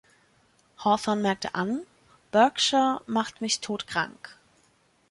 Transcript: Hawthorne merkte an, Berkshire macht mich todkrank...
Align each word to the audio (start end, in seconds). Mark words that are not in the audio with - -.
Hawthorne 0.83 1.21
merkte 1.21 1.53
an, 1.53 1.83
Berkshire 2.31 3.03
macht 3.05 3.39
mich 3.41 3.59
todkrank... 3.59 4.35